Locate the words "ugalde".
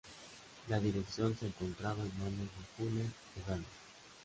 3.45-3.67